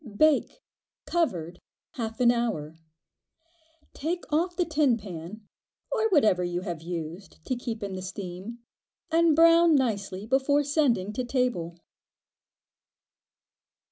Bake, 0.17 0.63
covered, 1.05 1.59
half 1.91 2.19
an 2.19 2.31
hour. 2.31 2.73
Take 3.93 4.23
off 4.33 4.55
the 4.55 4.65
tin 4.65 4.97
pan, 4.97 5.47
or 5.91 6.09
whatever 6.09 6.43
you 6.43 6.61
have 6.61 6.81
used 6.81 7.45
to 7.45 7.55
keep 7.55 7.83
in 7.83 7.93
the 7.93 8.01
steam, 8.01 8.63
and 9.11 9.35
brown 9.35 9.75
nicely 9.75 10.25
before 10.25 10.63
sending 10.63 11.13
to 11.13 11.23
table. 11.23 11.77